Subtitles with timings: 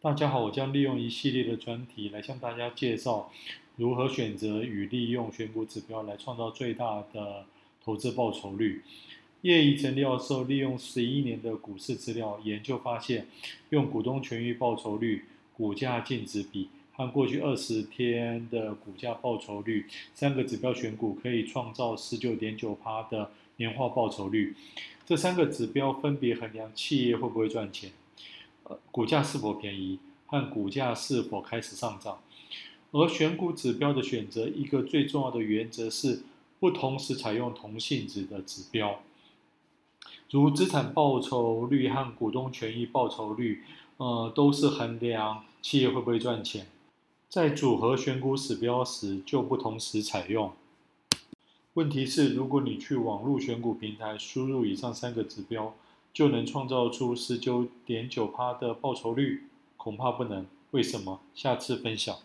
[0.00, 3.32] 大家好，我将利用一系列的专题来向大家介绍
[3.74, 7.44] 如何选择与利用选股指标来创造最大的
[7.84, 8.84] 投资报酬率。
[9.42, 13.26] 叶宜成教授利用十一年的股市资料研究发现，
[13.70, 15.24] 用股东权益报酬率、
[15.56, 19.84] 股价净值比和过去二十天的股价报酬率
[20.14, 24.54] 三个指标选股，可以创造十九点九趴的年化报酬率。
[25.04, 27.90] 这三个指标分别衡量企业会不会赚钱。
[28.90, 32.18] 股价是否便宜和股价是否开始上涨，
[32.92, 36.22] 而选股指标的选择，一个最重要的原则是
[36.60, 39.00] 不同时采用同性质的指标，
[40.30, 43.62] 如资产报酬率和股东权益报酬率，
[43.96, 46.66] 呃，都是衡量企业会不会赚钱。
[47.28, 50.52] 在组合选股指标时，就不同时采用。
[51.74, 55.74] 问题是，如果你去网络选股平台输入以上三个指标，
[56.12, 59.48] 就能创造出十九点九趴的报酬率？
[59.76, 60.46] 恐怕不能。
[60.72, 61.20] 为什么？
[61.34, 62.16] 下次分享。